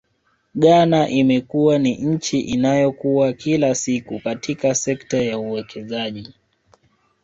[0.55, 6.33] Ghana imekuwa ni nchi inayokua kila siku katika sekta ya uwekezaji